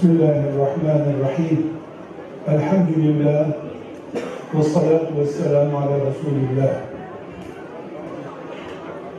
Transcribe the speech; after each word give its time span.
Bismillahirrahmanirrahim. 0.00 1.72
Elhamdülillah. 2.48 3.46
Ve 4.54 4.62
salatu 4.62 5.16
ve 5.18 5.26
selamu 5.26 5.78
ala 5.78 5.96
Resulillah. 6.06 6.74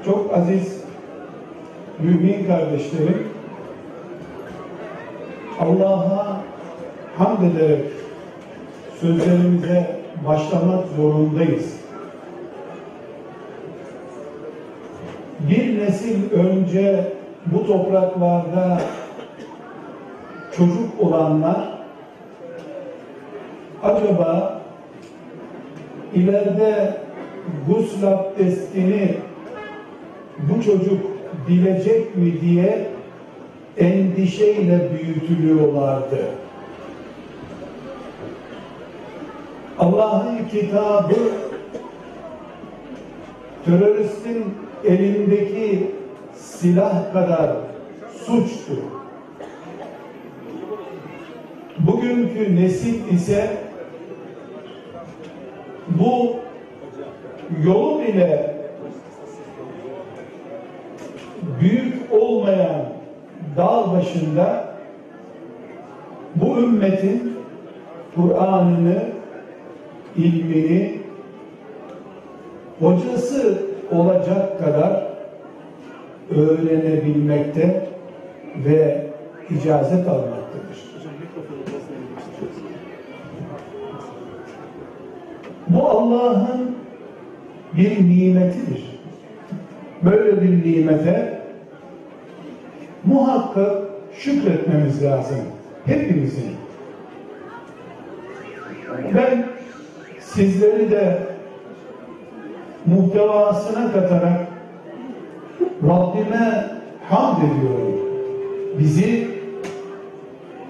Çok 0.05 0.37
aziz 0.37 0.83
mümin 1.99 2.47
kardeşlerim, 2.47 3.27
Allah'a 5.59 6.41
hamd 7.17 7.55
ederek 7.55 7.85
sözlerimize 9.01 9.99
başlamak 10.27 10.87
zorundayız. 10.97 11.75
Bir 15.39 15.79
nesil 15.79 16.31
önce 16.31 17.13
bu 17.45 17.67
topraklarda 17.67 18.81
çocuk 20.57 20.89
olanlar 20.99 21.71
acaba 23.83 24.61
ileride 26.13 26.97
gusül 27.67 28.07
abdestini 28.07 29.15
bu 30.37 30.63
çocuk 30.63 30.99
bilecek 31.47 32.15
mi 32.15 32.41
diye 32.41 32.87
endişeyle 33.77 34.89
büyütülüyorlardı. 34.91 36.25
Allah'ın 39.79 40.45
kitabı 40.51 41.15
teröristin 43.65 44.45
elindeki 44.83 45.91
silah 46.35 47.13
kadar 47.13 47.55
suçtu. 48.25 49.00
Bugünkü 51.87 52.55
nesil 52.55 53.13
ise 53.13 53.49
bu 55.87 56.35
yolu 57.65 58.01
bile 58.01 58.55
büyük 61.61 62.11
olmayan 62.11 62.85
dağ 63.57 63.91
başında 63.91 64.75
bu 66.35 66.57
ümmetin 66.57 67.33
Kur'an'ını, 68.15 69.03
ilmini 70.17 70.99
hocası 72.79 73.57
olacak 73.91 74.59
kadar 74.59 75.07
öğrenebilmekte 76.29 77.87
ve 78.65 79.05
icazet 79.49 80.07
almaktadır. 80.07 80.40
Bu 85.73 85.89
Allah'ın 85.89 86.75
bir 87.77 88.09
nimetidir. 88.09 88.99
Böyle 90.05 90.41
bir 90.41 90.71
nimete 90.71 91.41
muhakkak 93.05 93.77
şükretmemiz 94.13 95.03
lazım. 95.03 95.37
Hepimizin. 95.85 96.55
Ben 99.15 99.45
sizleri 100.19 100.91
de 100.91 101.19
muhtevasına 102.85 103.91
katarak 103.91 104.47
Rabbime 105.83 106.69
hamd 107.09 107.37
ediyorum. 107.37 107.99
Bizi 108.79 109.27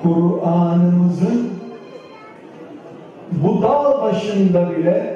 Kur'an'ımızın 0.04 1.61
bu 3.31 3.62
dağ 3.62 4.02
başında 4.02 4.72
bile 4.72 5.16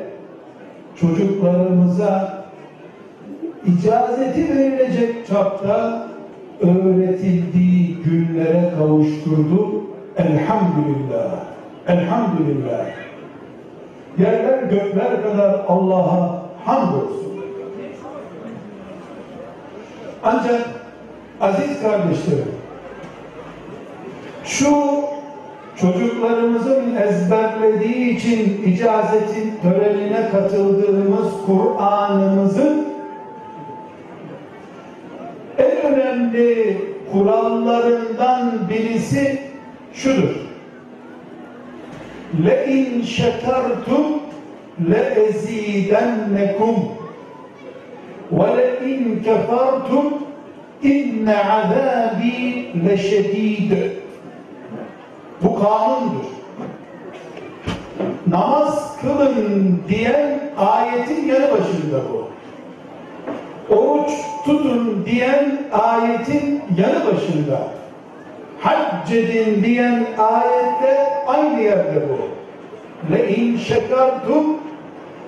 çocuklarımıza 0.95 2.45
icazeti 3.65 4.57
verilecek 4.57 5.27
çapta 5.27 6.07
öğretildiği 6.61 7.97
günlere 8.03 8.71
kavuşturdu. 8.77 9.83
Elhamdülillah. 10.17 11.31
Elhamdülillah. 11.87 12.85
Yerler 14.19 14.63
gökler 14.63 15.23
kadar 15.23 15.65
Allah'a 15.67 16.41
hamdolsun. 16.65 17.35
Ancak 20.23 20.61
aziz 21.41 21.81
kardeşlerim 21.81 22.55
şu 24.45 24.75
çocuklarımızın 25.81 26.95
ezberlediği 26.95 28.17
için 28.17 28.63
icazetin 28.65 29.53
törenine 29.61 30.29
katıldığımız 30.31 31.27
Kur'an'ımızın 31.45 32.87
en 35.57 35.93
önemli 35.93 36.77
kurallarından 37.11 38.69
birisi 38.69 39.41
şudur. 39.93 40.35
Le 42.45 42.65
in 42.67 43.01
şekertum 43.01 44.05
le 44.89 45.27
ezidennekum 45.27 46.75
ve 48.31 48.57
le 48.57 48.91
in 48.91 49.23
Kanundur. 55.61 56.25
Namaz 58.27 58.97
kılın 59.01 59.81
diyen 59.89 60.39
ayetin 60.57 61.27
yanı 61.27 61.51
başında 61.51 62.01
bu. 62.11 62.27
Oruç 63.75 64.11
tutun 64.45 65.03
diyen 65.05 65.61
ayetin 65.71 66.63
yanı 66.77 67.05
başında. 67.05 67.67
Hac 68.59 69.11
edin 69.11 69.63
diyen 69.63 70.05
ayette 70.17 71.23
aynı 71.27 71.61
yerde 71.61 72.03
bu. 72.09 72.17
Le 73.13 73.35
in 73.35 73.57
şekertum 73.57 74.57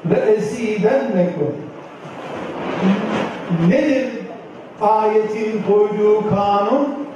le 0.09 0.19
esidennekum. 0.19 1.55
Nedir 3.69 4.07
ayetin 4.81 5.63
koyduğu 5.67 6.29
kanun? 6.29 7.06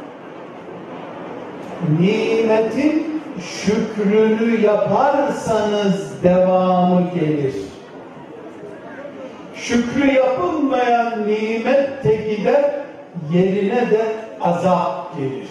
Nimetin 2.00 3.22
şükrünü 3.40 4.62
yaparsanız 4.62 6.24
devamı 6.24 7.10
gelir. 7.14 7.56
Şükrü 9.56 10.12
yapılmayan 10.14 11.28
nimet 11.28 12.04
de 12.04 12.16
gider, 12.16 12.72
yerine 13.34 13.92
de 13.92 14.02
azap 14.42 15.18
gelir. 15.18 15.48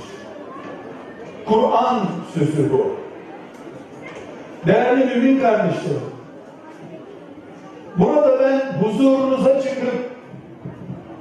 Kur'an 1.47 2.01
sözü 2.35 2.73
bu. 2.73 2.97
Değerli 4.67 5.05
mümin 5.05 5.41
kardeşlerim, 5.41 6.01
burada 7.97 8.41
ben 8.41 8.83
huzurunuza 8.83 9.63
çıkıp 9.63 10.11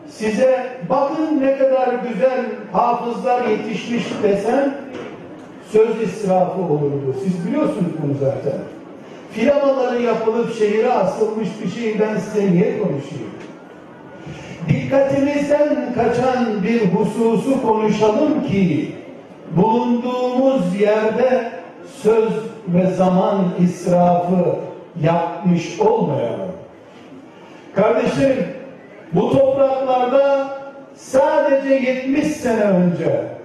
size 0.08 0.78
bakın 0.90 1.42
ne 1.42 1.58
kadar 1.58 1.88
güzel 1.88 2.46
hafızlar 2.72 3.46
yetişmiş 3.48 4.06
desem 4.24 4.76
söz 5.72 6.02
israfı 6.02 6.62
olurdu. 6.62 7.16
Siz 7.24 7.48
biliyorsunuz 7.48 7.92
bunu 8.04 8.14
zaten. 8.20 8.60
Filamaları 9.32 10.02
yapılıp 10.02 10.58
şehire 10.60 10.92
asılmış 10.92 11.48
bir 11.64 11.70
şeyi 11.70 12.00
ben 12.00 12.18
size 12.18 12.52
niye 12.52 12.80
konuşayım? 12.80 13.30
Dikkatimizden 14.70 15.94
kaçan 15.96 16.64
bir 16.64 16.82
hususu 16.86 17.62
konuşalım 17.62 18.48
ki 18.48 18.92
bulunduğumuz 19.52 20.82
yerde 20.82 21.52
söz 22.02 22.30
ve 22.68 22.92
zaman 22.92 23.46
israfı 23.64 24.56
yapmış 25.04 25.80
olmayalım. 25.80 26.52
Kardeşlerim 27.76 28.48
bu 29.14 29.32
topraklarda 29.32 30.50
sadece 30.96 31.74
70 31.74 32.28
sene 32.28 32.64
önce 32.64 33.39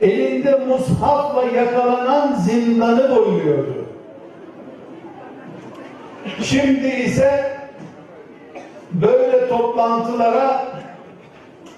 elinde 0.00 0.58
mushafla 0.58 1.44
yakalanan 1.56 2.34
zindanı 2.34 3.16
boyuyordu. 3.16 3.84
Şimdi 6.42 6.86
ise 6.86 7.56
böyle 8.92 9.48
toplantılara 9.48 10.64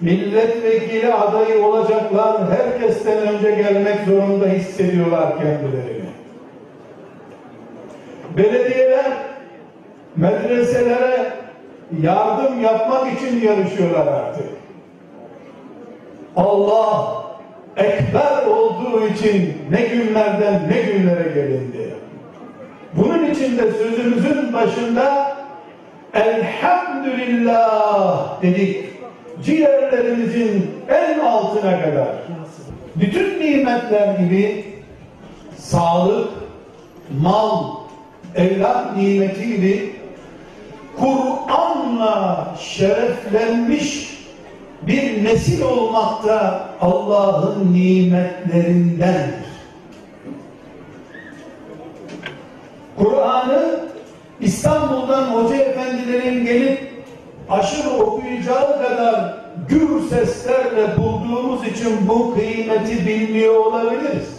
milletvekili 0.00 1.12
adayı 1.14 1.64
olacaklar 1.64 2.36
herkesten 2.50 3.18
önce 3.18 3.50
gelmek 3.50 4.00
zorunda 4.08 4.46
hissediyorlar 4.46 5.36
kendilerini. 5.38 6.06
Belediyeler 8.36 9.12
medreselere 10.16 11.32
yardım 12.02 12.60
yapmak 12.62 13.12
için 13.12 13.40
yarışıyorlar 13.40 14.06
artık. 14.06 14.46
Allah 16.36 17.25
ekber 17.76 18.46
olduğu 18.46 19.06
için 19.06 19.54
ne 19.70 19.80
günlerden 19.80 20.70
ne 20.70 20.82
günlere 20.82 21.32
gelindi. 21.34 21.94
Bunun 22.94 23.30
için 23.30 23.58
de 23.58 23.72
sözümüzün 23.72 24.52
başında 24.52 25.36
elhamdülillah 26.14 28.42
dedik. 28.42 28.86
Ciğerlerimizin 29.42 30.70
en 30.88 31.18
altına 31.18 31.82
kadar. 31.82 32.08
Bütün 32.96 33.40
nimetler 33.40 34.18
gibi 34.18 34.64
sağlık, 35.56 36.28
mal, 37.22 37.64
evlat 38.34 38.96
nimeti 38.96 39.46
gibi 39.46 39.92
Kur'an'la 41.00 42.46
şereflenmiş 42.60 44.15
bir 44.82 45.24
nesil 45.24 45.62
olmakta 45.62 46.68
Allah'ın 46.80 47.72
nimetlerindendir. 47.72 49.46
Kur'an'ı 52.98 53.80
İstanbul'dan 54.40 55.22
hoca 55.22 55.56
efendilerin 55.56 56.44
gelip 56.44 57.04
aşırı 57.50 57.90
okuyacağı 57.90 58.82
kadar 58.82 59.34
gür 59.68 60.08
seslerle 60.10 60.96
bulduğumuz 60.96 61.66
için 61.66 62.08
bu 62.08 62.34
kıymeti 62.34 63.06
bilmiyor 63.06 63.54
olabiliriz. 63.54 64.36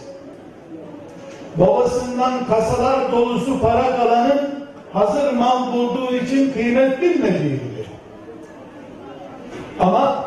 Babasından 1.57 2.45
kasalar 2.48 3.12
dolusu 3.12 3.62
para 3.62 3.95
kalanın 3.95 4.39
hazır 4.94 5.34
mal 5.34 5.74
bulduğu 5.74 6.16
için 6.16 6.54
kıymet 6.54 7.01
bilmediği 7.01 7.54
gibi. 7.54 7.76
Ama 9.79 10.25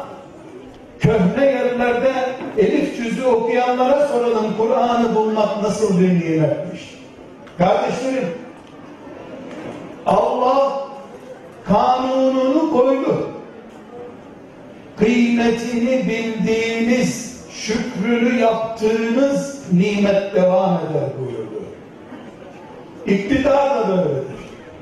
köhne 0.98 1.44
yerlerde 1.44 2.12
elif 2.58 2.96
cüzü 2.96 3.24
okuyanlara 3.24 4.08
soralım 4.08 4.56
Kur'an'ı 4.58 5.14
bulmak 5.14 5.62
nasıl 5.62 6.00
bir 6.00 6.08
nimetmiş. 6.08 6.98
Kardeşlerim 7.58 8.28
Allah 10.06 10.80
kanununu 11.64 12.72
koydu. 12.72 13.30
Kıymetini 14.98 16.08
bildiğiniz, 16.08 17.40
şükrünü 17.50 18.40
yaptığınız 18.40 19.62
nimet 19.72 20.34
devam 20.34 20.74
eder 20.74 21.08
buyurdu. 21.18 21.64
İktidar 23.06 23.78
da 23.78 23.88
böyledir. 23.88 24.24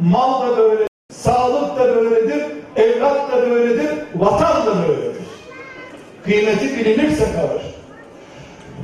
Mal 0.01 0.43
da 0.43 0.57
böyledir. 0.57 0.89
Sağlık 1.13 1.79
da 1.79 1.97
böyledir. 1.97 2.48
Evlat 2.78 3.32
da 3.32 3.50
böyledir. 3.50 3.90
Vatan 4.16 4.66
da 4.66 4.72
böyledir. 4.88 5.24
Kıymeti 6.24 6.78
bilinirse 6.78 7.26
kalır. 7.36 7.64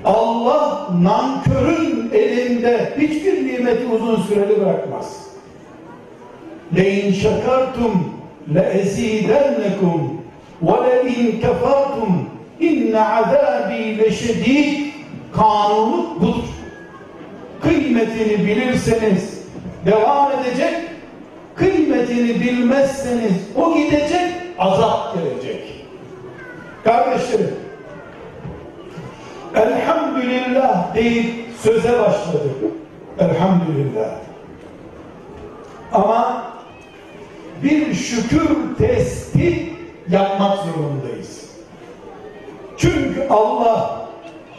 Allah 0.06 0.88
nankörün 1.02 2.12
elinde 2.14 2.94
hiçbir 2.98 3.48
nimeti 3.48 3.86
uzun 3.86 4.22
süreli 4.22 4.62
bırakmaz. 4.62 5.30
لَاِنْ 6.76 7.14
شَكَرْتُمْ 7.14 7.94
لَاَز۪يدَنَّكُمْ 8.54 10.00
وَلَاِنْ 10.66 11.42
كَفَرْتُمْ 11.44 12.12
اِنَّ 12.62 12.94
عَذَاب۪ي 12.94 13.98
لَشَد۪يدٍ 14.00 14.90
Kanunu 15.36 16.08
budur. 16.22 16.44
Kıymetini 17.62 18.48
bilirseniz 18.48 19.44
devam 19.86 20.32
edecek, 20.32 20.76
kıymetini 21.57 22.41
bilmezseniz 22.41 23.33
o 23.57 23.75
gidecek, 23.75 24.31
azap 24.59 25.15
gelecek. 25.15 25.87
Kardeşlerim, 26.85 27.55
Elhamdülillah 29.55 30.95
deyip 30.95 31.35
söze 31.63 31.93
başladık. 31.93 32.57
Elhamdülillah. 33.19 34.11
Ama 35.93 36.45
bir 37.63 37.95
şükür 37.95 38.49
testi 38.79 39.73
yapmak 40.11 40.59
zorundayız. 40.59 41.51
Çünkü 42.77 43.27
Allah 43.31 44.07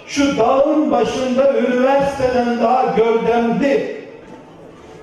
şu 0.07 0.37
dağın 0.37 0.91
başında 0.91 1.59
üniversiteden 1.59 2.59
daha 2.59 2.95
gövdemli 2.97 4.01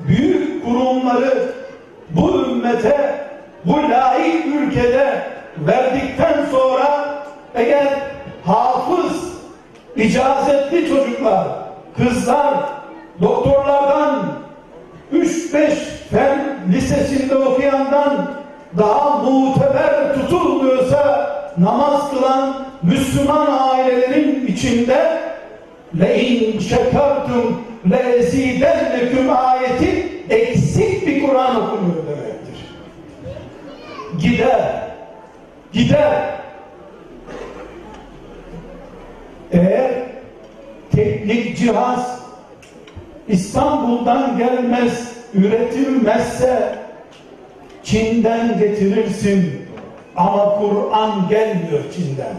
büyük 0.08 0.64
kurumları 0.64 1.51
bu 2.16 2.44
ümmete, 2.44 3.14
bu 3.64 3.72
laik 3.90 4.46
ülkede 4.46 5.22
verdikten 5.58 6.44
sonra 6.50 7.14
eğer 7.54 7.88
hafız, 8.44 9.32
icazetli 9.96 10.88
çocuklar, 10.88 11.46
kızlar, 11.96 12.54
doktorlardan, 13.20 14.22
3-5 15.12 15.70
fen 16.10 16.38
lisesinde 16.72 17.36
okuyandan 17.36 18.30
daha 18.78 19.16
muteber 19.16 20.14
tutulmuyorsa 20.14 21.32
namaz 21.58 22.10
kılan 22.10 22.54
Müslüman 22.82 23.46
ailelerin 23.46 24.46
içinde 24.46 25.20
le'in 26.00 26.58
şekertum 26.58 27.71
le'ezidenneküm 27.90 29.36
ayeti 29.36 30.08
eksik 30.30 31.06
bir 31.06 31.26
Kur'an 31.26 31.56
okunuyor 31.56 32.06
demektir. 32.06 32.66
Gider. 34.18 34.88
Gider. 35.72 36.32
Eğer 39.52 39.90
teknik 40.92 41.56
cihaz 41.56 42.22
İstanbul'dan 43.28 44.38
gelmez, 44.38 45.12
üretilmezse 45.34 46.78
Çin'den 47.82 48.58
getirirsin 48.58 49.68
ama 50.16 50.58
Kur'an 50.58 51.28
gelmiyor 51.28 51.82
Çin'den. 51.94 52.34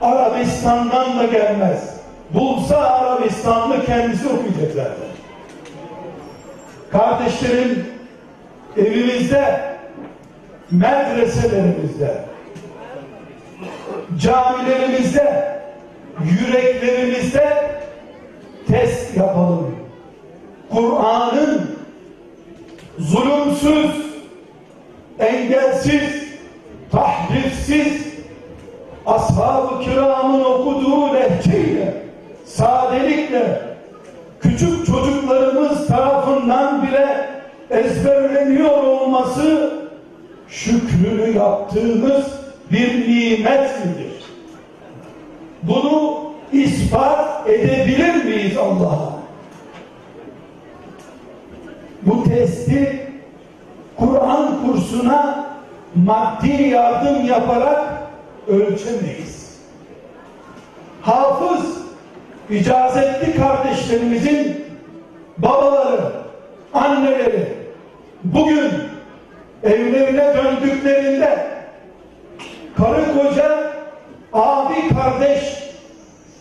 Arabistan'dan 0.00 1.18
da 1.18 1.24
gelmez. 1.24 2.01
Bulsa 2.34 2.76
Arabistanlı 2.76 3.86
kendisi 3.86 4.28
okuyacak 4.28 4.72
zaten. 4.74 5.12
Kardeşlerim 6.90 7.86
evimizde, 8.76 9.60
medreselerimizde, 10.70 12.24
camilerimizde, 14.18 15.58
yüreklerimizde 16.24 17.70
test 18.68 19.16
yapalım. 19.16 19.76
Kur'an'ın 20.70 21.76
zulümsüz, 22.98 23.90
engelsiz, 25.18 26.24
tahrifsiz, 26.92 28.06
ashab-ı 29.06 29.84
kiramın 29.84 30.44
okuduğu 30.44 31.14
lehçeyle, 31.14 32.02
sadelikle, 32.44 33.62
küçük 34.40 34.86
çocuklarımız 34.86 35.86
tarafından 35.86 36.82
bile 36.82 37.28
ezberleniyor 37.70 38.84
olması 38.84 39.72
şükrünü 40.48 41.36
yaptığımız 41.36 42.24
bir 42.72 43.08
nimet 43.08 43.86
midir? 43.86 44.24
Bunu 45.62 46.22
ispat 46.52 47.48
edebilir 47.48 48.24
miyiz 48.24 48.56
Allah'a? 48.56 49.12
Bu 52.02 52.24
testi 52.24 53.06
Kur'an 53.96 54.66
kursuna 54.66 55.46
maddi 55.94 56.62
yardım 56.62 57.26
yaparak 57.26 58.02
ölçemeyiz. 58.48 59.58
Hafız, 61.02 61.81
icazetli 62.52 63.36
kardeşlerimizin 63.36 64.64
babaları, 65.38 66.12
anneleri 66.74 67.48
bugün 68.24 68.70
evlerine 69.62 70.34
döndüklerinde 70.34 71.46
karı 72.76 73.04
koca, 73.12 73.72
abi 74.32 74.94
kardeş, 74.94 75.62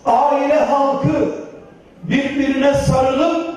aile 0.06 0.60
halkı 0.60 1.36
birbirine 2.04 2.74
sarılıp 2.74 3.56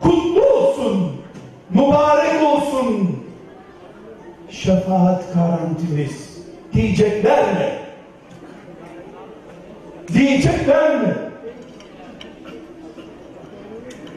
kutlu 0.00 0.46
olsun, 0.46 1.12
mübarek 1.70 2.42
olsun, 2.42 3.24
şefaat 4.50 5.34
garantimiz 5.34 6.38
diyecekler 6.72 7.42
mi? 7.42 7.72
Diyecekler 10.14 11.00
mi? 11.00 11.31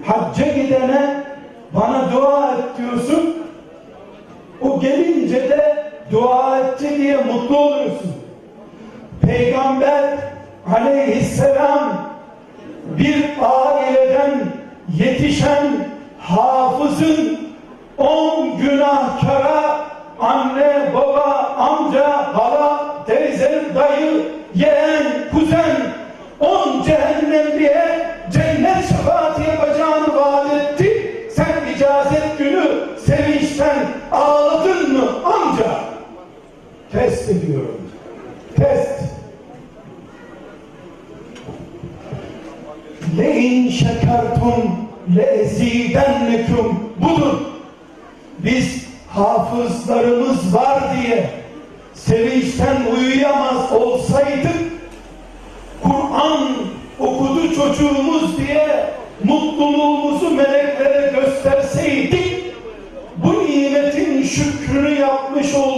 Hacca 0.07 0.47
gidene 0.47 1.23
bana 1.73 2.11
dua 2.11 2.51
et 2.51 2.77
diyorsun. 2.77 3.35
O 4.61 4.79
gelince 4.79 5.49
de 5.49 5.91
dua 6.11 6.59
etti 6.59 6.97
diye 6.97 7.17
mutlu 7.17 7.57
oluyorsun. 7.57 8.13
Peygamber 9.21 10.03
aleyhisselam 10.75 11.93
bir 12.97 13.25
aileden 13.41 14.31
yetişen 14.97 15.67
hafızın 16.19 17.39
on 17.97 18.57
günahkara 18.57 19.85
anne, 20.19 20.91
baba, 20.93 21.55
amca, 21.57 22.33
hala, 22.33 22.95
teyze, 23.07 23.63
dayı, 23.75 24.25
yeğen, 24.55 25.03
kuzen 25.31 25.75
Test 37.25 37.43
ediyorum. 37.43 37.81
Test. 38.55 38.99
Le'in 43.17 43.69
şekertum 43.69 44.87
le'ezidennekum 45.15 46.89
budur. 46.97 47.37
Biz 48.39 48.85
hafızlarımız 49.09 50.55
var 50.55 50.83
diye 50.95 51.29
sevinçten 51.93 52.77
uyuyamaz 52.95 53.71
olsaydık 53.71 54.55
Kur'an 55.83 56.47
okudu 56.99 57.55
çocuğumuz 57.55 58.37
diye 58.37 58.93
mutluluğumuzu 59.23 60.31
meleklere 60.31 61.13
gösterseydik 61.19 62.43
bu 63.17 63.33
nimetin 63.33 64.23
şükrünü 64.23 64.99
yapmış 64.99 65.53
bize 65.53 65.74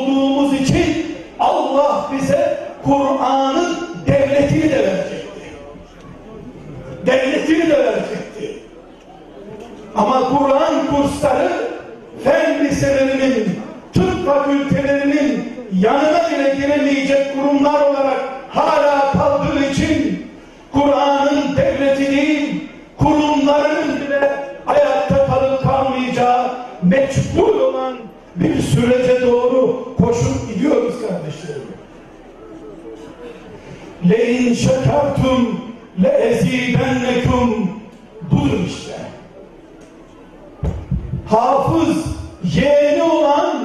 Kur'an'ın 2.87 3.77
devletini 4.07 4.71
de 4.71 4.77
verecekti. 4.77 5.47
Devletini 7.05 7.69
de 7.69 7.77
verecekti. 7.77 8.59
Ama 9.95 10.29
Kur'an 10.29 10.87
kursları 10.87 11.51
fen 12.23 12.65
liselerinin, 12.65 13.59
tıp 13.93 14.25
fakültelerinin 14.25 15.53
yanına 15.79 16.29
bile 16.31 16.55
giremeyecek 16.55 17.33
kurumlar 17.33 17.81
olarak 17.81 18.19
hala 18.49 19.11
kaldığı 19.11 19.65
için 19.71 20.27
Kur'an'ın 20.73 21.57
devleti 21.57 22.11
değil, 22.11 22.69
kurumlarının 22.97 24.01
bile 24.01 24.31
ayakta 24.67 25.27
kalıp 25.27 25.63
kalmayacağı 25.63 26.49
meçhul 26.83 27.59
olan 27.59 27.97
bir 28.35 28.61
sürece 28.61 29.16
Le 34.09 34.31
in 34.31 34.53
şekertum 34.53 35.61
le 36.03 36.07
ezidennekum 36.07 37.69
budur 38.31 38.59
işte. 38.67 38.95
Hafız 41.25 42.05
yeğeni 42.55 43.03
olan 43.03 43.57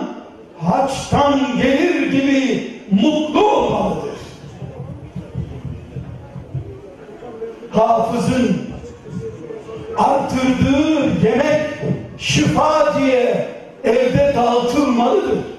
haçtan 0.61 1.41
gelir 1.63 2.13
gibi 2.13 2.71
mutlu 2.91 3.51
olmalıdır. 3.51 4.19
Hafızın 7.71 8.57
artırdığı 9.99 11.27
yemek 11.27 11.61
şifa 12.19 12.99
diye 12.99 13.49
evde 13.85 14.33
dağıtılmalıdır. 14.37 15.52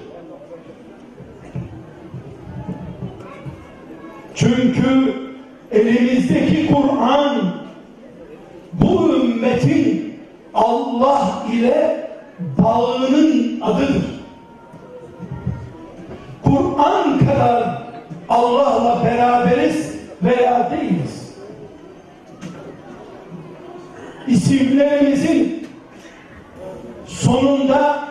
Çünkü 4.34 5.14
elimizdeki 5.72 6.66
Kur'an 6.72 7.36
bu 8.72 9.16
ümmetin 9.16 10.14
Allah 10.54 11.42
ile 11.52 12.08
bağının 12.58 13.60
adıdır. 13.60 14.04
Kur'an 16.44 17.18
kadar 17.18 17.82
Allah'la 18.28 19.04
beraberiz 19.04 19.96
veya 20.22 20.70
değiliz. 20.70 21.34
İsimlerimizin 24.28 25.66
sonunda 27.06 28.04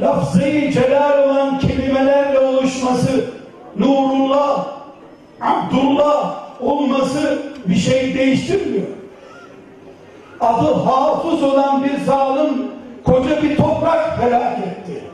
lafzayı 0.00 0.72
celal 0.72 1.28
olan 1.28 1.58
kelimelerle 1.58 2.38
oluşması, 2.38 3.24
Nurullah, 3.76 4.77
Abdullah 5.40 6.38
olması 6.60 7.42
bir 7.68 7.74
şey 7.74 8.14
değiştirmiyor. 8.14 8.86
Adı 10.40 10.72
hafız 10.72 11.42
olan 11.42 11.84
bir 11.84 12.04
zalim 12.04 12.68
koca 13.04 13.42
bir 13.42 13.56
toprak 13.56 14.22
helak 14.22 14.58
etti. 14.58 15.04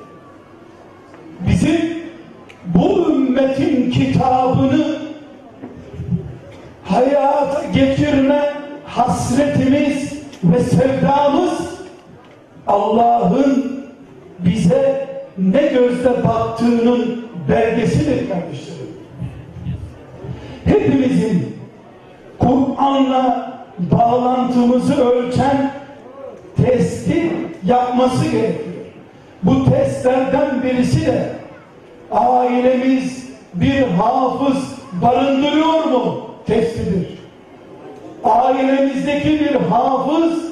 Bizim 1.48 2.04
bu 2.64 3.10
ümmetin 3.10 3.90
kitabını 3.90 4.98
hayata 6.84 7.64
geçirme 7.74 8.54
hasretimiz 8.86 10.12
ve 10.44 10.60
sevdamız 10.60 11.52
Allah'ın 12.66 13.84
bize 14.38 15.08
ne 15.38 15.66
gözle 15.66 16.24
baktığının 16.24 17.24
belgesidir 17.48 18.28
kardeşlerim. 18.28 18.73
Hepimizin 20.64 21.56
Kur'an'la 22.38 23.54
bağlantımızı 23.78 25.04
ölçen 25.04 25.70
testi 26.56 27.32
yapması 27.66 28.24
gerekiyor. 28.24 28.74
Bu 29.42 29.70
testlerden 29.70 30.62
birisi 30.62 31.06
de 31.06 31.28
ailemiz 32.10 33.28
bir 33.54 33.82
hafız 33.82 34.74
barındırıyor 35.02 35.84
mu 35.84 36.30
testidir. 36.46 37.18
Ailemizdeki 38.24 39.40
bir 39.40 39.54
hafız 39.54 40.44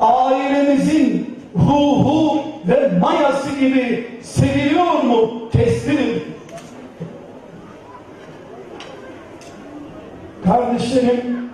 ailemizin 0.00 1.36
ruhu 1.56 2.42
ve 2.68 2.90
mayası 3.00 3.58
gibi 3.60 4.06
seviliyor 4.22 5.02
mu 5.02 5.50
testidir. 5.52 6.22
Kardeşlerim 10.44 11.50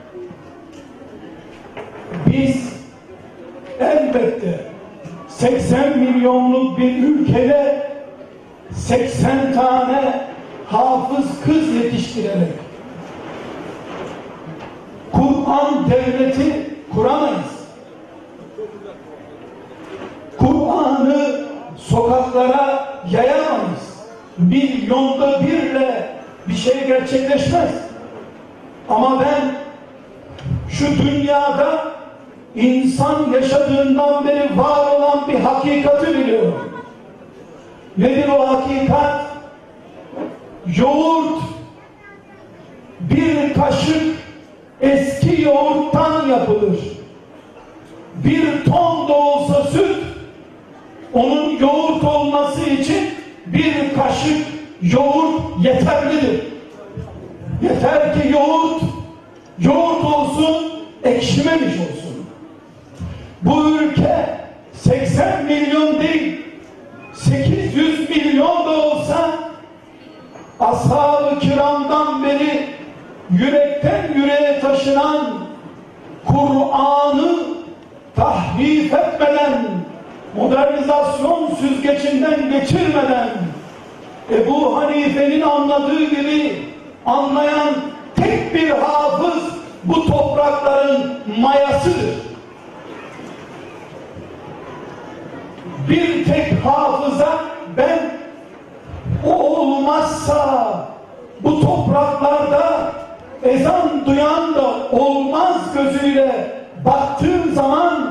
biz 2.26 2.73
elbette 3.80 4.61
80 5.28 5.99
milyonluk 5.99 6.78
bir 6.78 7.02
ülkede 7.02 7.88
80 8.73 9.52
tane 9.54 10.26
hafız 10.66 11.26
kız 11.45 11.75
yetiştirerek 11.75 12.68
Kur'an 15.12 15.90
devleti 15.90 16.71
kuramayız. 16.95 17.59
Kur'an'ı 20.38 21.47
sokaklara 21.76 22.88
yayamayız. 23.11 23.99
Milyonda 24.38 25.40
birle 25.40 26.09
bir 26.49 26.54
şey 26.54 26.87
gerçekleşmez. 26.87 27.88
Ama 28.88 29.21
ben 29.21 29.54
şu 30.71 31.02
dünyada 31.02 31.85
insan 32.54 33.33
yaşadığından 33.33 34.28
beri 34.28 34.59
var 34.59 34.92
olan 34.92 35.28
bir 35.28 35.40
hakikati 35.40 36.18
biliyorum. 36.18 36.71
Nedir 37.99 38.28
o 38.28 38.49
hakikat? 38.49 39.25
Yoğurt 40.76 41.42
bir 43.00 43.54
kaşık 43.54 44.16
eski 44.80 45.42
yoğurttan 45.42 46.28
yapılır. 46.28 46.78
Bir 48.25 48.64
ton 48.64 49.09
da 49.09 49.12
olsa 49.12 49.64
süt 49.64 49.97
onun 51.12 51.59
yoğurt 51.59 52.04
olması 52.04 52.71
için 52.71 53.11
bir 53.47 53.75
kaşık 53.95 54.47
yoğurt 54.83 55.64
yeterlidir. 55.64 56.58
Yeter 57.62 58.15
ki 58.15 58.29
yoğurt 58.33 58.83
yoğurt 59.59 60.05
olsun, 60.05 60.73
ekşimemiş 61.05 61.75
olsun. 61.75 62.27
Bu 63.43 63.71
ülke 63.71 64.38
80 64.73 65.45
milyon 65.45 66.00
değil, 66.00 66.41
800 67.15 68.11
milyon 68.11 68.67
da 68.67 68.71
olsa 68.71 69.31
ashab-ı 70.61 71.38
kiramdan 71.38 72.25
beri 72.25 72.67
yürekten 73.31 74.12
yüreğe 74.15 74.61
taşınan 74.61 75.27
Kur'an'ı 76.27 77.35
tahrif 78.17 78.95
etmeden, 78.95 79.62
modernizasyon 80.37 81.50
süzgecinden 81.61 82.50
geçirmeden 82.50 83.29
Ebu 84.31 84.77
Hanife'nin 84.77 85.41
anladığı 85.41 86.05
gibi 86.05 86.68
anlayan 87.09 87.75
tek 88.17 88.55
bir 88.55 88.71
hafız 88.71 89.43
bu 89.85 90.07
toprakların 90.07 91.19
mayasıdır. 91.41 92.19
Bir 95.88 96.25
tek 96.25 96.65
hafıza 96.65 97.29
ben 97.77 97.99
o 99.27 99.33
olmazsa 99.33 100.75
bu 101.41 101.61
topraklarda 101.61 102.93
ezan 103.43 104.07
duyan 104.07 104.55
da 104.55 104.67
olmaz 104.93 105.57
gözüyle 105.75 106.62
baktığım 106.85 107.55
zaman 107.55 108.11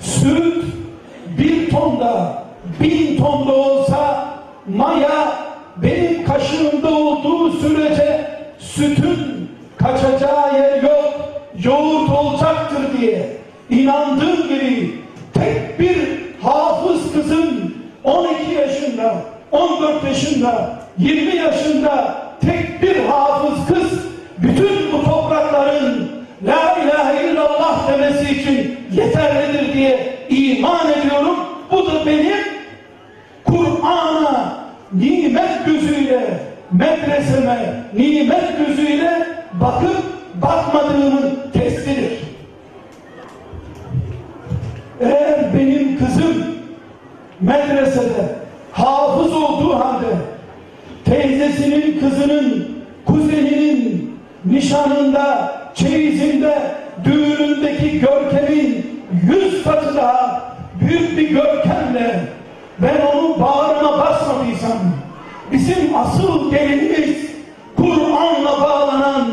süt 0.00 0.64
bir 1.38 1.70
tonda 1.70 2.42
bin 2.80 3.16
tonda 3.16 3.52
olsa 3.52 4.24
maya 4.76 5.11
Institute. 8.82 9.21
Nişanında 54.52 55.52
çeyizinde 55.74 56.58
düğünündeki 57.04 58.00
görkemin 58.00 59.02
yüz 59.30 59.64
katı 59.64 59.96
daha 59.96 60.42
büyük 60.80 61.16
bir 61.18 61.30
görkemle 61.30 62.20
ben 62.78 63.00
onu 63.14 63.40
bağrıma 63.40 63.98
basmadıysam 63.98 64.78
bizim 65.52 65.96
asıl 65.96 66.50
gelinimiz 66.50 67.26
Kur'an'la 67.76 68.60
bağlanan 68.60 69.26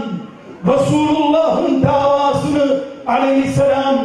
Resulullah'ın 0.67 1.83
davasını 1.83 2.79
aleyhisselam 3.07 3.95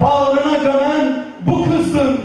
bağrına 0.00 0.56
gömen 0.56 1.24
bu 1.46 1.64
kızdır. 1.64 2.16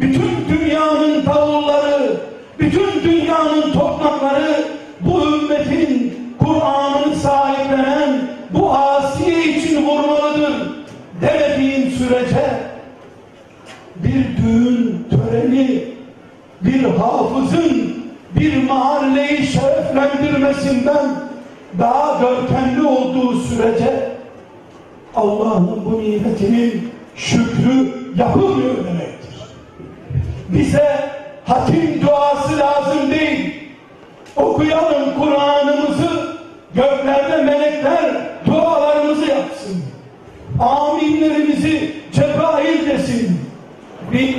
Bütün 0.00 0.30
dünyanın 0.48 1.26
davulları, 1.26 2.16
bütün 2.58 3.02
dünyanın 3.04 3.72
tokmakları 3.72 4.64
bu 5.00 5.20
ümmetin 5.26 6.16
Kur'an'ını 6.38 7.05
sahiplenen 7.26 8.20
bu 8.50 8.72
asiye 8.72 9.44
için 9.44 9.86
vurmalıdır 9.86 10.52
demediğin 11.20 11.90
sürece 11.90 12.44
bir 13.96 14.36
düğün 14.36 15.06
töreni 15.10 15.84
bir 16.60 16.84
hafızın 16.84 17.96
bir 18.36 18.62
mahalleyi 18.62 19.46
şereflendirmesinden 19.46 21.06
daha 21.78 22.20
görkemli 22.20 22.86
olduğu 22.86 23.40
sürece 23.40 24.08
Allah'ın 25.16 25.84
bu 25.84 26.02
nimetinin 26.02 26.90
şükrü 27.16 27.92
yapılmıyor 28.18 28.76
demektir. 28.76 29.40
Bize 30.48 31.10
hatim 31.44 32.02
duası 32.02 32.58
lazım 32.58 33.10
değil. 33.10 33.54
Okuyalım 34.36 35.20
Kur'an'ımızı, 35.20 35.85
göklerde 36.76 37.42
melekler 37.42 38.04
dualarımızı 38.46 39.26
yapsın. 39.26 39.82
Aminlerimizi 40.60 41.92
Cebrail 42.12 42.86
desin. 42.90 43.40
Bir 44.12 44.36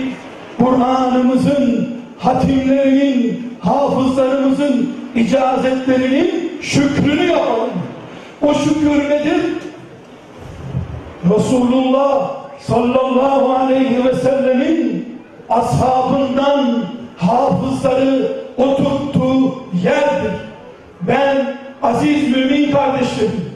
Kur'an'ımızın, 0.59 1.89
hatimlerinin, 2.19 3.53
hafızlarımızın 3.61 4.93
icazetlerinin 5.15 6.51
şükrünü 6.61 7.25
yapalım. 7.25 7.69
O 8.41 8.53
şükür 8.53 9.09
nedir? 9.09 9.41
Resulullah 11.35 12.31
sallallahu 12.59 13.53
aleyhi 13.53 14.05
ve 14.05 14.13
sellemin 14.13 15.19
ashabından 15.49 16.83
hafızları 17.17 18.31
oturttuğu 18.57 19.63
yerdir. 19.83 20.31
Ben 21.01 21.57
aziz 21.81 22.35
mümin 22.35 22.71
kardeşlerim, 22.71 23.51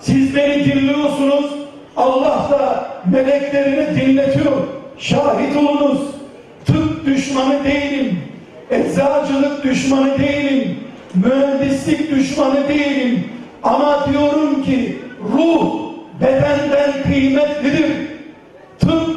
siz 0.00 0.36
beni 0.36 0.64
dinliyorsunuz, 0.64 1.60
Allah 1.96 2.48
da 2.50 2.90
meleklerini 3.12 4.00
dinletiyor. 4.00 4.52
Şahit 4.98 5.56
olunuz. 5.56 5.98
Tıp 6.66 7.06
düşmanı 7.06 7.64
değilim. 7.64 8.18
Eczacılık 8.70 9.64
düşmanı 9.64 10.18
değilim. 10.18 10.78
Mühendislik 11.14 12.10
düşmanı 12.10 12.68
değilim. 12.68 13.24
Ama 13.62 14.06
diyorum 14.12 14.62
ki 14.62 14.98
ruh 15.32 15.80
bedenden 16.20 16.92
kıymetlidir. 17.02 17.92
Tıp, 18.78 19.16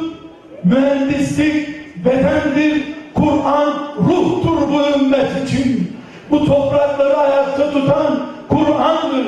mühendislik 0.64 1.68
bedendir. 2.04 2.82
Kur'an 3.14 3.74
ruhtur 4.08 4.72
bu 4.72 4.98
ümmet 4.98 5.30
için. 5.48 5.92
Bu 6.30 6.44
toprakları 6.44 7.16
ayakta 7.16 7.70
tutan 7.70 8.33
Kur'an'dır. 8.66 9.26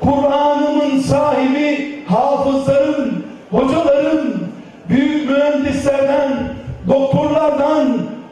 Kur'an'ımın 0.00 1.00
sahibi 1.00 2.02
hafızların, 2.08 3.24
hocaların, 3.50 4.34
büyük 4.88 5.30
mühendislerden, 5.30 6.30
doktorlardan 6.88 7.88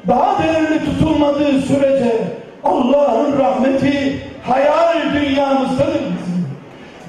daha 0.08 0.42
değerli 0.42 0.84
tutulmadığı 0.84 1.60
sürece 1.60 2.12
Allah'ın 2.64 3.38
rahmeti 3.38 4.22
hayal 4.46 5.14
dünyamızdadır 5.14 6.00
bizim. 6.00 6.46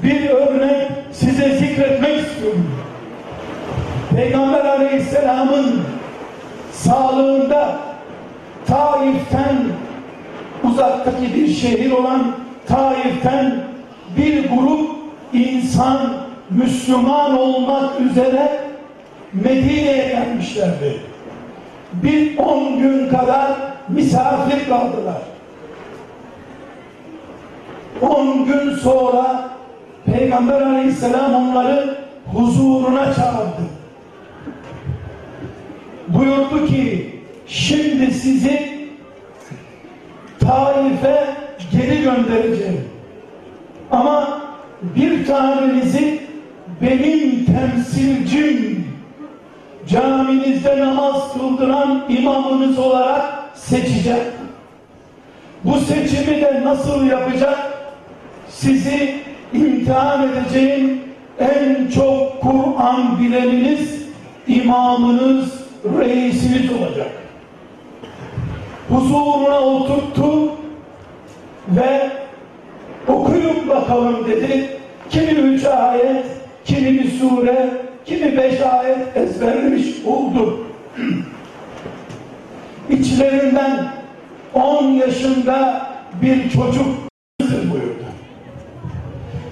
Bir 0.04 0.30
örnek 0.30 0.88
size 1.12 1.50
zikretmek 1.50 2.20
istiyorum. 2.20 2.72
Peygamber 4.16 4.66
Aleyhisselam'ın 4.66 5.82
sağlığında 6.72 7.76
Taif'ten 8.68 9.58
uzaktaki 10.64 11.36
bir 11.36 11.48
şehir 11.48 11.92
olan 11.92 12.43
Taif'ten 12.68 13.56
bir 14.18 14.50
grup 14.50 14.90
insan 15.34 15.98
Müslüman 16.50 17.38
olmak 17.38 18.02
üzere 18.02 18.60
Medine'ye 19.34 20.08
gelmişlerdi. 20.08 21.00
Bir 21.94 22.38
on 22.38 22.78
gün 22.78 23.10
kadar 23.10 23.52
misafir 23.90 24.70
kaldılar. 24.70 25.22
On 28.02 28.46
gün 28.46 28.76
sonra 28.76 29.50
Peygamber 30.06 30.62
aleyhisselam 30.62 31.36
onları 31.36 31.98
huzuruna 32.34 33.14
çağırdı. 33.14 33.64
Buyurdu 36.08 36.66
ki 36.66 37.20
şimdi 37.48 38.14
sizi 38.14 38.74
Taif'e 40.40 41.43
geri 41.74 42.02
göndereceğim. 42.02 42.82
Ama 43.92 44.42
bir 44.82 45.26
tanenizi 45.26 46.20
benim 46.82 47.46
temsilcim 47.46 48.88
caminizde 49.88 50.80
namaz 50.80 51.34
kıldıran 51.34 52.04
imamınız 52.10 52.80
olarak 52.80 53.24
seçeceğim. 53.56 54.34
Bu 55.64 55.78
seçimi 55.78 56.42
de 56.42 56.62
nasıl 56.64 57.06
yapacak? 57.06 57.60
Sizi 58.50 59.16
imtihan 59.54 60.30
edeceğim 60.30 61.02
en 61.40 61.90
çok 61.96 62.42
Kur'an 62.42 63.20
bileniniz, 63.20 64.04
imamınız, 64.48 65.54
reisiniz 66.00 66.72
olacak. 66.72 67.12
Huzuruna 68.90 69.60
oturttu 69.60 70.52
ve 71.68 72.12
okuyun 73.08 73.70
bakalım 73.70 74.28
dedi. 74.28 74.70
Kimi 75.10 75.32
üç 75.32 75.66
ayet, 75.66 76.26
kimi 76.66 76.94
bir 76.94 77.12
sure, 77.12 77.70
kimi 78.06 78.38
beş 78.38 78.62
ayet 78.62 79.18
ezberlemiş 79.18 79.86
oldu. 80.06 80.68
İçlerinden 82.90 83.88
on 84.54 84.86
yaşında 84.86 85.88
bir 86.22 86.50
çocuk 86.50 86.88
buyurdu. 87.42 88.04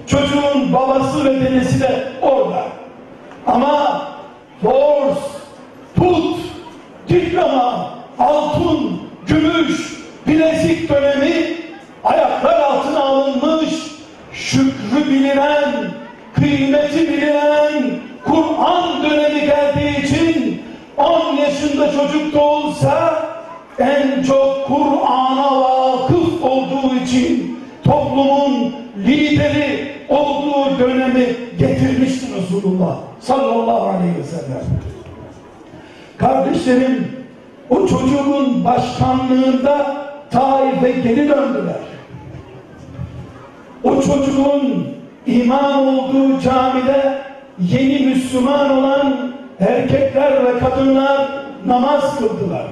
Çocuğun 0.06 0.72
babası 0.72 1.24
ve 1.24 1.40
dedesi 1.40 1.80
de 1.80 2.08
orada. 2.22 2.66
Ama 3.46 4.02
Fors, 4.62 5.18
Tut, 5.96 6.38
diploma, 7.08 7.94
altın, 8.18 9.00
gümüş, 9.26 10.02
bilezik 10.26 10.88
dönemi 10.88 11.61
ayaklar 12.04 12.60
altına 12.60 13.00
alınmış, 13.00 13.70
şükrü 14.32 15.10
bilinen, 15.10 15.72
kıymeti 16.34 17.08
bilinen 17.08 17.90
Kur'an 18.24 19.02
dönemi 19.02 19.40
geldiği 19.40 20.04
için 20.04 20.62
10 20.96 21.36
yaşında 21.36 21.92
çocuk 21.92 22.34
da 22.34 22.40
olsa 22.40 23.22
en 23.78 24.22
çok 24.22 24.66
Kur'an'a 24.66 25.60
vakıf 25.60 26.44
olduğu 26.44 26.94
için 27.04 27.58
toplumun 27.84 28.74
lideri 28.96 29.92
olduğu 30.08 30.78
dönemi 30.78 31.26
getirmiştir 31.58 32.28
Resulullah 32.34 32.96
sallallahu 33.20 33.88
aleyhi 33.88 34.18
ve 34.18 34.24
sellem. 34.24 34.64
Kardeşlerim 36.18 37.12
o 37.70 37.86
çocuğun 37.86 38.64
başkanlığında 38.64 39.96
Taif'e 40.30 40.90
geri 40.90 41.28
döndüler. 41.28 41.91
O 43.84 43.94
çocuğun 43.94 44.86
imam 45.26 45.88
olduğu 45.88 46.40
camide 46.40 47.18
yeni 47.58 48.06
Müslüman 48.06 48.78
olan 48.78 49.32
erkekler 49.60 50.44
ve 50.44 50.58
kadınlar 50.58 51.28
namaz 51.66 52.18
kıldılar. 52.18 52.66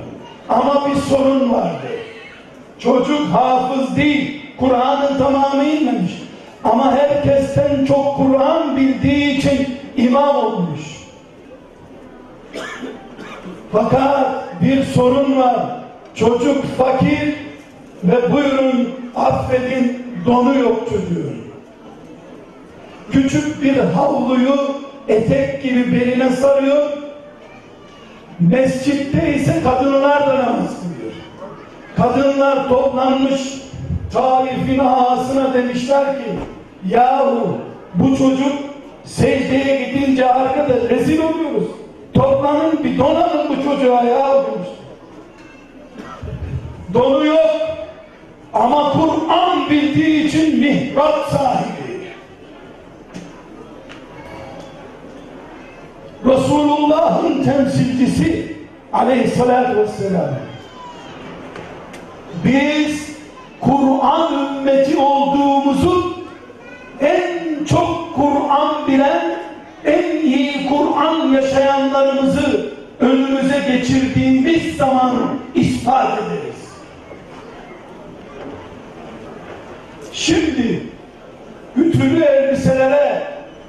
Ama 0.49 0.89
bir 0.89 0.97
sorun 0.97 1.53
vardı. 1.53 1.89
Çocuk 2.79 3.29
hafız 3.33 3.97
değil, 3.97 4.43
Kur'an'ın 4.59 5.19
tamamı 5.19 5.65
inmemiş. 5.65 6.13
Ama 6.65 6.93
herkesten 6.97 7.85
çok 7.85 8.17
Kur'an 8.17 8.77
bildiği 8.77 9.39
için 9.39 9.77
imam 9.97 10.37
olmuş. 10.37 10.81
Fakat 13.73 14.27
bir 14.63 14.85
sorun 14.85 15.37
var. 15.37 15.67
Çocuk 16.15 16.65
fakir 16.65 17.35
ve 18.05 18.33
buyurun 18.33 18.89
affedin 19.17 20.10
donu 20.27 20.59
yok 20.59 20.89
çocuğun. 20.89 21.41
Küçük 23.13 23.63
bir 23.63 23.77
havluyu 23.77 24.57
etek 25.09 25.63
gibi 25.63 25.93
beline 25.93 26.31
sarıyor. 26.31 26.89
Mescitte 28.41 29.35
ise 29.35 29.63
kadınlar 29.65 30.27
da 30.27 30.35
namaz 30.35 30.77
kılıyor. 30.81 31.13
Kadınlar 31.97 32.69
toplanmış 32.69 33.61
Taif'in 34.13 34.79
ağasına 34.79 35.55
demişler 35.55 36.05
ki 36.05 36.31
yahu 36.89 37.59
bu 37.95 38.17
çocuk 38.17 38.53
secdeye 39.05 39.93
gidince 39.93 40.33
arkada 40.33 40.89
rezil 40.91 41.19
oluyoruz. 41.19 41.69
Toplanın 42.15 42.85
bir 42.85 42.99
donanın 42.99 43.49
bu 43.49 43.65
çocuğa 43.65 44.03
ya 44.03 44.35
demiş. 44.35 44.69
Donu 46.95 47.27
yok 47.27 47.80
ama 48.53 48.93
Kur'an 48.93 49.71
bildiği 49.71 50.27
için 50.27 50.59
mihrap 50.61 51.29
sahibi. 51.31 51.81
Resulullah'ın 56.25 57.45
temsilcisi 57.45 58.57
aleyhissalatü 58.93 59.77
vesselam 59.77 60.31
biz 62.45 63.17
Kur'an 63.61 64.33
ümmeti 64.33 64.97
olduğumuzu 64.99 66.15
en 67.01 67.65
çok 67.65 68.15
Kur'an 68.15 68.89
bilen 68.89 69.39
en 69.85 70.27
iyi 70.27 70.69
Kur'an 70.69 71.33
yaşayanlarımızı 71.33 72.71
önümüze 73.01 73.59
geçirdiğimiz 73.69 74.77
zaman 74.77 75.17
ispat 75.55 76.19
ederiz. 76.19 76.50
Şimdi 80.21 80.83
ütülü 81.77 82.25
elbiselere, 82.25 83.23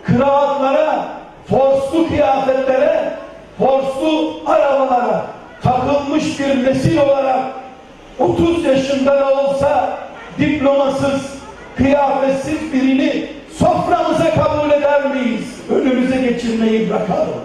kıraatlara, 0.03 1.05
forslu 1.49 2.07
kıyafetlere, 2.07 3.13
forslu 3.59 4.39
arabalara 4.45 5.25
takılmış 5.63 6.39
bir 6.39 6.65
nesil 6.65 6.97
olarak 6.97 7.39
30 8.19 8.65
yaşında 8.65 9.19
da 9.19 9.33
olsa 9.33 9.97
diplomasız, 10.39 11.21
kıyafetsiz 11.75 12.73
birini 12.73 13.25
soframıza 13.57 14.31
kabul 14.31 14.71
eder 14.71 15.05
miyiz? 15.05 15.45
Önümüze 15.69 16.17
geçirmeyi 16.17 16.89
bırakalım. 16.89 17.41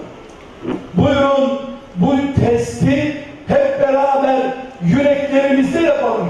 Buyurun 0.95 1.61
bu 1.97 2.17
testi 2.41 3.17
hep 3.49 3.81
beraber 3.81 4.37
yüreklerimizde 4.85 5.81
yapalım. 5.81 6.29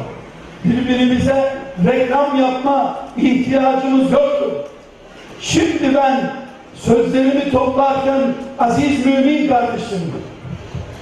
Birbirimize 0.64 1.65
reklam 1.84 2.40
yapma 2.40 2.98
ihtiyacımız 3.16 4.12
yoktur. 4.12 4.52
Şimdi 5.40 5.94
ben 5.94 6.32
sözlerimi 6.74 7.50
toplarken 7.50 8.20
aziz 8.58 9.06
mümin 9.06 9.48
kardeşim 9.48 10.12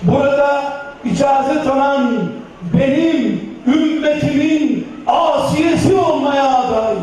burada 0.03 0.63
icazet 1.05 1.67
alan 1.67 2.13
benim 2.79 3.41
ümmetimin 3.67 4.89
asiyesi 5.07 5.95
olmaya 5.95 6.59
aday. 6.59 6.95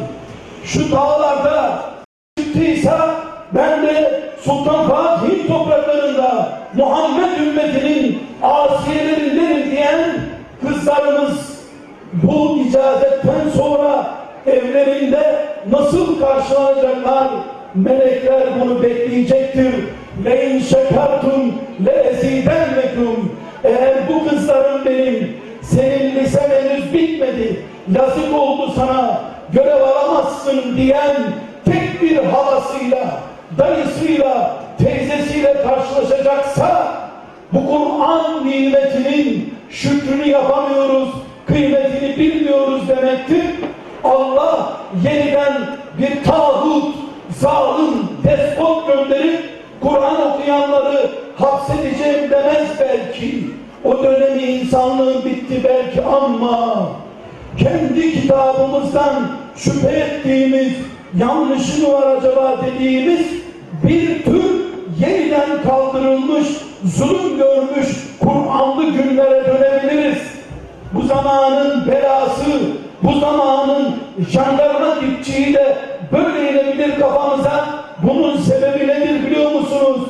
Şu 0.65 0.91
dağlarda 0.91 1.83
çıktıysa 2.37 3.15
ben 3.55 3.83
de 3.83 4.21
Sultan 4.41 4.89
Fatih'in 4.89 5.47
topraklarında 5.47 6.49
Muhammed 6.73 7.39
ümmetinin 7.39 8.19
asiyelerindenim 8.43 9.71
diyen 9.71 9.99
kızlarımız 10.61 11.50
bu 12.13 12.57
icazetten 12.57 13.49
sonra 13.57 14.05
evlerinde 14.47 15.45
nasıl 15.71 16.19
karşılanacaklar? 16.19 17.29
Melekler 17.75 18.43
bunu 18.61 18.83
bekleyecektir. 18.83 19.73
Le 20.25 20.49
in 20.49 20.59
şekertum 20.59 21.53
le 21.85 21.91
ezidennekum. 21.91 23.31
Eğer 23.63 23.93
bu 24.09 24.29
kızların 24.29 24.85
benim 24.85 25.37
senin 25.61 26.15
lisen 26.15 26.49
henüz 26.49 26.93
bitmedi. 26.93 27.65
Yazık 27.95 28.33
oldu 28.33 28.71
sana. 28.75 29.19
Görev 29.53 29.81
alamazsın 29.81 30.77
diyen 30.77 31.15
tek 31.65 32.01
bir 32.01 32.17
halasıyla, 32.17 33.19
dayısıyla, 33.57 34.57
teyzesiyle 34.77 35.63
karşılaşacaksa 35.63 36.93
bu 37.53 37.67
Kur'an 37.67 38.47
nimetinin 38.47 39.53
şükrünü 39.69 40.27
yapamıyoruz, 40.27 41.09
kıymetini 41.51 42.17
bilmiyoruz 42.17 42.87
demektir. 42.87 43.45
Allah 44.03 44.77
yeniden 45.03 45.53
bir 45.97 46.23
tağut, 46.23 46.95
zalim, 47.29 48.07
despot 48.23 48.87
gönderip 48.87 49.39
Kur'an 49.81 50.31
okuyanları 50.31 51.09
hapsedeceğim 51.35 52.29
demez 52.29 52.67
belki. 52.79 53.43
O 53.83 54.03
dönemi 54.03 54.41
insanlığın 54.41 55.25
bitti 55.25 55.61
belki 55.63 56.01
ama 56.01 56.89
kendi 57.57 58.21
kitabımızdan 58.21 59.27
şüphe 59.55 59.89
ettiğimiz, 59.89 60.73
yanlışı 61.17 61.81
mı 61.81 61.93
var 61.93 62.15
acaba 62.15 62.57
dediğimiz 62.65 63.25
bir 63.83 64.23
tür 64.23 64.43
yeniden 64.99 65.63
kaldırılmış, 65.69 66.47
zulüm 66.83 67.37
görmüş 67.37 67.87
Kur'anlı 68.19 68.83
günlere 68.83 69.45
dönebiliriz. 69.45 70.30
Bu 70.93 71.01
zamanın 71.01 71.87
belası, 71.87 72.51
bu 73.03 73.19
zamanın 73.19 73.95
jandarma 74.29 75.01
dipçiği 75.01 75.53
de 75.53 75.77
böyle 76.11 76.51
inebilir 76.51 76.99
kafamıza. 76.99 77.65
Bunun 78.03 78.37
sebebi 78.37 78.87
nedir 78.87 79.25
biliyor 79.25 79.51
musunuz? 79.51 80.01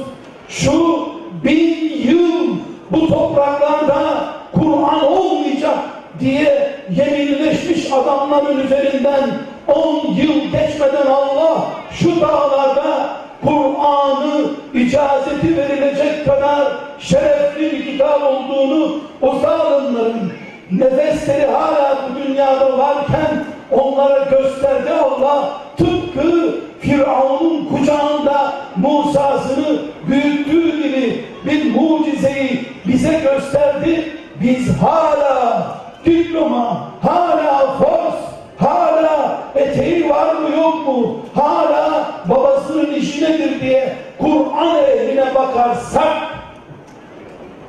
Şu 0.49 1.07
bin 1.43 1.91
yıl 2.09 2.55
bu 2.91 3.07
topraklarda 3.07 4.23
Kur'an 4.51 5.05
olmayacak 5.05 5.77
diye 6.19 6.75
yeminleşmiş 6.89 7.91
adamların 7.91 8.65
üzerinden 8.65 9.29
10 9.67 10.13
yıl 10.13 10.41
geçmeden 10.51 11.07
Allah 11.11 11.63
şu 11.91 12.21
dağlarda 12.21 13.09
Kur'an'ı 13.45 14.41
icazeti 14.73 15.57
verilecek 15.57 16.25
kadar 16.25 16.67
şerefli 16.99 17.71
bir 17.71 17.91
kitap 17.91 18.23
olduğunu 18.23 18.99
o 19.21 19.35
zalimlerin 19.39 20.30
nefesleri 20.71 21.45
hala 21.45 21.97
bu 22.09 22.23
dünyada 22.23 22.77
varken 22.77 23.45
onlara 23.71 24.23
gösterdi 24.23 24.89
Allah 24.91 25.49
tıpkı 25.77 26.55
Firavun'un 26.79 27.65
kucağında 27.65 28.53
Musa'sını 28.75 29.81
büyüttüğü 30.07 30.83
gibi 30.83 31.25
bir 31.45 31.75
mucizeyi 31.75 32.65
bize 32.87 33.19
gösterdi. 33.19 34.17
Biz 34.41 34.77
hala 34.77 35.67
diploma, 36.05 36.77
hala 37.01 37.77
fors, 37.77 38.15
hala 38.57 39.39
eteği 39.55 40.09
var 40.09 40.35
mı 40.35 40.55
yok 40.57 40.87
mu? 40.87 41.19
Hala 41.35 42.11
babasının 42.29 42.93
işi 42.93 43.23
nedir 43.23 43.61
diye 43.61 43.95
Kur'an 44.19 44.75
ehline 44.75 45.35
bakarsak 45.35 46.17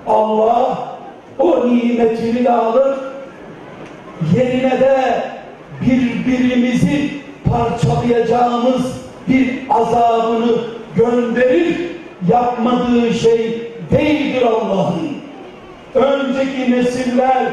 Allah 0.06 0.91
o 1.42 1.68
nimetini 1.68 2.44
de 2.44 2.52
alır 2.52 2.98
yerine 4.36 4.80
de 4.80 5.22
birbirimizi 5.80 7.10
parçalayacağımız 7.50 9.02
bir 9.28 9.58
azabını 9.70 10.52
gönderir 10.96 11.76
yapmadığı 12.28 13.14
şey 13.14 13.72
değildir 13.90 14.42
Allah'ın. 14.42 15.12
Önceki 15.94 16.72
nesiller 16.72 17.46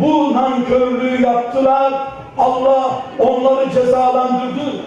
bu 0.00 0.34
nankörlüğü 0.34 1.22
yaptılar. 1.22 1.92
Allah 2.38 2.90
onları 3.18 3.70
cezalandırdı. 3.70 4.82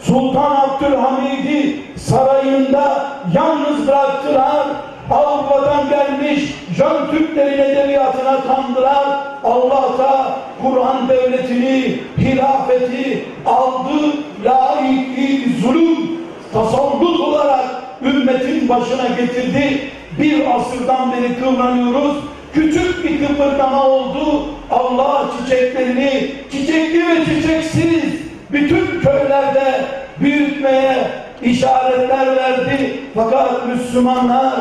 Sultan 0.00 0.56
Abdülhamid'i 0.56 1.80
sarayında 1.96 3.06
yalnız 3.34 3.88
bıraktılar 3.88 4.66
Avrupa'dan 5.10 5.88
gelmiş 5.88 6.54
Jön 6.76 7.10
Türklerin 7.10 7.58
edebiyatına 7.58 8.40
kandılar. 8.40 9.06
Allah 9.44 9.98
da 9.98 10.32
Kur'an 10.62 11.08
devletini, 11.08 12.00
hilafeti 12.18 13.24
aldı, 13.46 14.12
laikliği, 14.44 15.60
zulüm, 15.60 16.18
tasallut 16.52 17.20
olarak 17.20 17.64
ümmetin 18.02 18.68
başına 18.68 19.08
getirdi. 19.08 19.90
Bir 20.18 20.56
asırdan 20.56 21.12
beri 21.12 21.40
kıvranıyoruz. 21.40 22.16
Küçük 22.54 23.04
bir 23.04 23.26
kıpırdama 23.26 23.86
oldu. 23.86 24.44
Allah 24.70 25.24
çiçeklerini 25.38 26.32
çiçekli 26.52 27.08
ve 27.08 27.24
çiçeksiz 27.24 28.04
bütün 28.52 29.00
köylerde 29.00 29.84
büyütmeye 30.20 30.96
işaretler 31.42 32.36
verdi. 32.36 33.00
Fakat 33.14 33.66
Müslümanlar 33.66 34.54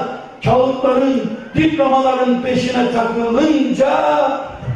kağıtların, 0.44 1.22
diplomaların 1.56 2.42
peşine 2.42 2.92
takılınca 2.92 3.92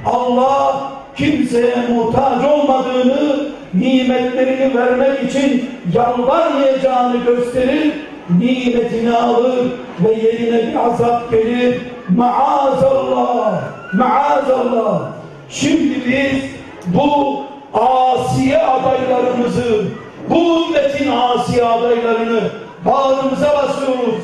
Allah 0.05 0.91
kimseye 1.17 1.75
muhtaç 1.89 2.45
olmadığını, 2.45 3.47
nimetlerini 3.73 4.77
vermek 4.77 5.23
için 5.29 5.69
yalvarmayacağını 5.93 7.17
gösterir, 7.17 7.93
nimetini 8.39 9.17
alır 9.17 9.57
ve 9.99 10.13
yerine 10.13 10.67
bir 10.67 10.75
azap 10.75 11.31
gelir. 11.31 11.81
Maazallah, 12.15 13.61
maazallah. 13.93 15.01
Şimdi 15.49 15.95
biz 16.05 16.43
bu 16.85 17.43
asiye 17.73 18.57
adaylarımızı, 18.57 19.83
bu 20.29 20.65
ümmetin 20.67 21.11
asiye 21.11 21.65
adaylarını 21.65 22.41
bağrımıza 22.85 23.47
basıyoruz. 23.47 24.23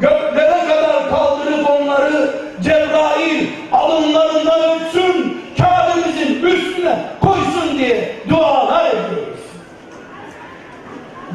Göklere 0.00 0.63
alınlarından 3.84 4.60
öpsün, 4.60 5.42
Kabe'mizin 5.58 6.42
üstüne 6.42 6.98
koysun 7.20 7.78
diye 7.78 8.14
dualar 8.28 8.86
ediyoruz. 8.90 9.40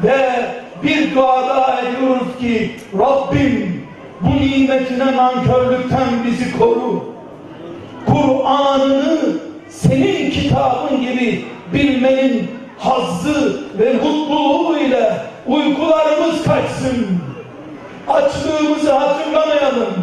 Ve 0.02 0.46
bir 0.82 1.14
dua 1.14 1.48
daha 1.48 1.80
ediyoruz 1.80 2.38
ki 2.40 2.76
Rabbim 2.98 3.86
bu 4.20 4.36
nimetine 4.36 5.16
nankörlükten 5.16 6.08
bizi 6.26 6.58
koru. 6.58 7.04
Kur'an'ını 8.06 9.18
senin 9.68 10.30
kitabın 10.30 11.00
gibi 11.00 11.44
bilmenin 11.74 12.50
hazzı 12.78 13.60
ve 13.78 13.92
mutluluğu 13.92 14.78
ile 14.78 15.12
uykularımız 15.46 16.42
kaçsın. 16.42 17.06
Açlığımızı 18.08 18.92
hatırlamayalım. 18.92 19.94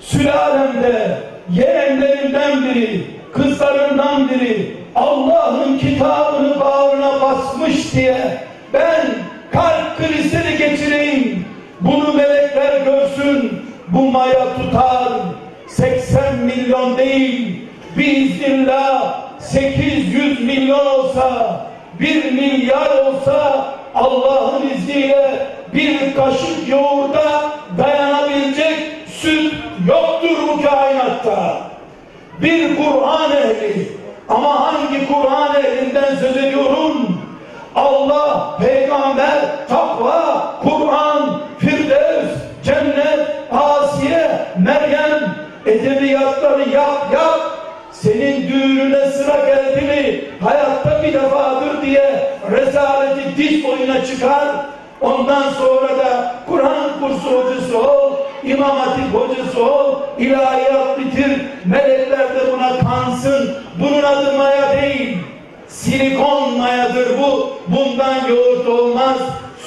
Sülalemde 0.00 1.29
yeğenlerimden 1.54 2.64
biri, 2.64 3.04
kızlarından 3.32 4.30
biri 4.30 4.76
Allah'ın 4.94 5.78
kitabını 5.78 6.60
bağrına 6.60 7.20
basmış 7.20 7.94
diye 7.94 8.38
ben 8.72 9.06
kalp 9.52 9.98
krizleri 9.98 10.58
geçireyim. 10.58 11.44
Bunu 11.80 12.12
melekler 12.12 12.80
görsün. 12.80 13.62
Bu 13.88 14.10
maya 14.10 14.44
tutar. 14.56 15.12
80 15.66 16.38
milyon 16.38 16.98
değil. 16.98 17.62
Biiznillah 17.98 19.20
800 19.38 20.40
milyon 20.40 20.86
olsa, 20.86 21.60
1 22.00 22.32
milyar 22.32 23.04
olsa 23.04 23.64
Allah'ın 23.94 24.70
izniyle 24.70 25.46
bir 25.74 26.14
kaşık 26.14 26.68
yoğurda 26.68 27.40
süt 27.76 28.09
yoktur 29.88 30.48
bu 30.48 30.62
kainatta. 30.62 31.56
Bir 32.42 32.76
Kur'an 32.76 33.30
ehli 33.30 33.88
ama 34.28 34.60
hangi 34.60 35.08
Kur'an 35.12 35.54
ehlinden 35.54 36.16
söz 36.16 36.36
ediyorum? 36.36 37.20
Allah, 37.74 38.58
peygamber, 38.60 39.68
takva, 39.68 40.54
Kur'an, 40.62 41.40
Firdevs, 41.58 42.30
cennet, 42.64 43.28
Asiye, 43.52 44.30
Meryem 44.58 45.34
edebiyatları 45.66 46.68
yap 46.68 47.06
yap 47.12 47.40
senin 47.92 48.48
düğününe 48.48 49.06
sıra 49.06 49.36
geldi 49.36 49.80
mi 49.80 50.24
hayatta 50.44 51.02
bir 51.02 51.12
defadır 51.12 51.82
diye 51.82 52.32
rezaleti 52.50 53.36
diz 53.36 53.64
boyuna 53.64 54.04
çıkar 54.04 54.48
ondan 55.00 55.50
sonra 55.50 55.98
da 55.98 56.34
Kur'an 56.48 57.00
kursu 57.00 57.38
hocası 57.38 57.78
ol 57.78 58.12
İmam 58.44 58.76
Hatip 58.78 59.14
hocası 59.14 59.64
ol 59.64 60.00
ilahiyat 60.18 60.98
bitir 60.98 61.40
melekler 61.64 62.34
de 62.34 62.52
buna 62.52 62.78
kansın. 62.78 63.54
Bunun 63.80 64.02
adı 64.02 64.38
maya 64.38 64.82
değil 64.82 65.18
silikon 65.68 66.58
mayadır 66.58 67.08
bu. 67.18 67.50
Bundan 67.68 68.28
yoğurt 68.28 68.68
olmaz 68.68 69.16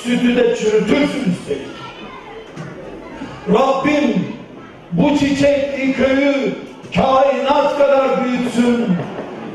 sütü 0.04 0.36
de 0.36 0.56
çürütürsün 0.56 1.32
üstelik. 1.32 1.68
Rabbim 3.54 4.36
bu 4.92 5.18
çiçekli 5.18 5.94
köyü 5.94 6.54
kainat 6.96 7.78
kadar 7.78 8.24
büyütsün. 8.24 8.88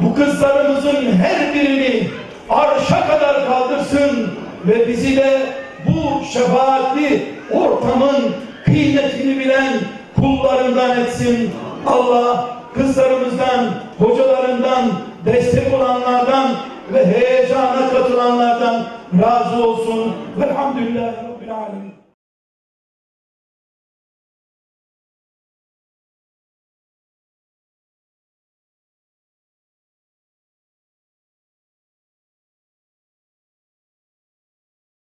Bu 0.00 0.14
kızlarımızın 0.14 1.12
her 1.12 1.54
birini 1.54 2.08
arşa 2.50 3.06
kadar 3.06 3.46
kaldırsın 3.46 4.30
ve 4.66 4.88
bizi 4.88 5.16
de 5.16 5.40
bu 5.86 6.24
şefaatli 6.24 7.22
ortamın 7.52 8.34
kıymetini 8.68 9.38
bilen 9.38 9.72
kullarından 10.20 11.00
etsin. 11.00 11.50
Allah 11.86 12.48
kızlarımızdan, 12.74 13.74
hocalarından, 13.98 14.84
destek 15.24 15.74
olanlardan 15.74 16.50
ve 16.92 17.06
heyecana 17.06 17.90
katılanlardan 17.90 18.84
razı 19.22 19.64
olsun. 19.68 20.12
Velhamdülillah 20.40 21.12
Rabbil 21.12 21.54
Alemin. 21.54 21.87